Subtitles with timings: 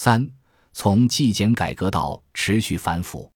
[0.00, 0.24] 三，
[0.72, 3.28] 从纪检改革到持续反腐，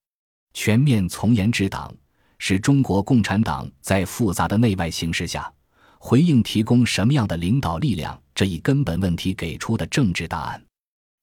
[0.53, 1.93] 全面从严治党，
[2.37, 5.51] 是中国共产党在复杂的内外形势下，
[5.99, 10.65] 回应提供什么样的领导力量这一根本问题给出的政治答案。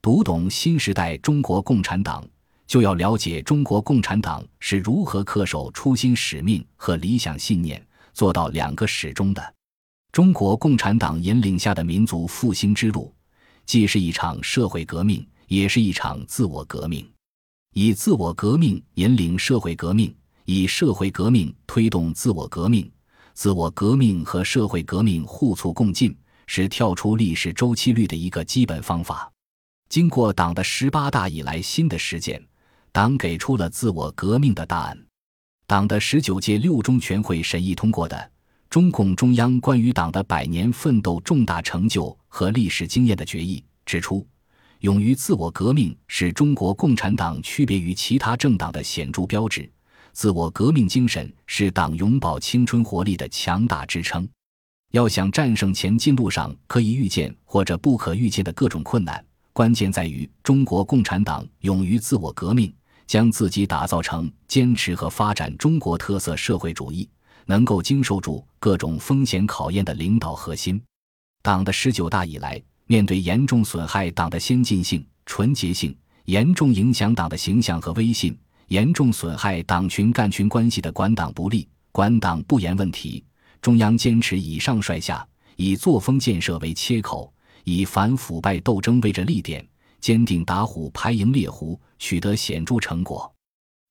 [0.02, 2.22] 读懂新时代中国共产党，
[2.66, 7.82] 就要了解中国共产党是如何恪守初心使命和理想信念，
[8.12, 9.54] 做到两个始终的。
[10.12, 13.10] 中国共产党引领下的民族复兴之路。
[13.70, 17.08] 既是一场社会革命，也是一场自我革命。
[17.72, 20.12] 以自我革命引领社会革命，
[20.44, 22.90] 以社会革命推动自我革命，
[23.32, 26.12] 自我革命和社会革命互促共进，
[26.48, 29.30] 是跳出历史周期率的一个基本方法。
[29.88, 32.44] 经过党的十八大以来新的实践，
[32.90, 34.98] 党给出了自我革命的答案。
[35.68, 38.32] 党的十九届六中全会审议通过的。
[38.68, 44.24] 中共中央关于党的百年奋斗重大成就和历史经验的决议指出，
[44.82, 49.68] 勇于自我革命是中国共产党区别于其他政党的显著标志。
[50.12, 54.28] 自我革命精神是党永葆青春活力的强大支撑。
[54.92, 62.72] 要想战胜前进路上可以预见或者不可预见的各种困难，关键在于中国共产党勇于自我革命，
[63.08, 67.08] 将自己打造成坚持和发展中国特色社会主义。
[67.46, 70.80] 能够经受住各种风险考验的领导核心，
[71.42, 83.24] 党的十九大以来，面对严重损害党的先进性、纯洁性，严重影响党的形象和威信，严重损害党群干群关系的管党不力、管党不严问题，
[83.62, 85.24] 中央坚持以上率下，
[85.54, 89.64] 以作风建设为切口，以反腐败斗争为着力点，
[90.00, 93.32] 坚定打虎排蝇猎狐，取得显著成果。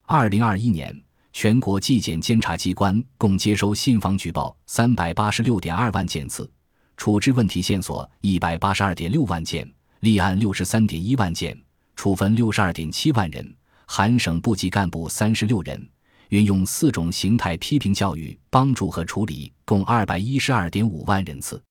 [0.07, 0.93] 二零二一年。
[1.31, 6.51] 全国纪检监察机关共接收信访举报三百八十六点二万件次，
[6.99, 9.65] 处置问题线索一百八十二点六万件，
[10.01, 11.57] 立案六十三点一万件，
[11.95, 13.55] 处分六十二点七万人，
[13.85, 15.89] 含省部级干部三十六人，
[16.27, 21.63] 运用四种形态批评教育帮助和处理共二百一十二点五万人次。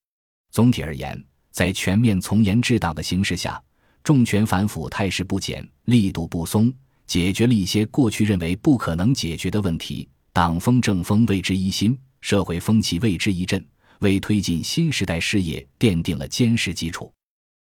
[0.50, 3.62] 总体而言，在全面从严治党的形势下，
[4.03, 6.72] 重拳反腐态势不减，力度不松。
[7.06, 13.62] 解决了一些过去认为不可能解决的问题，党风政风为之一新，社会风气为之一振，
[14.00, 17.12] 为推进新时代事业奠定了坚实基础。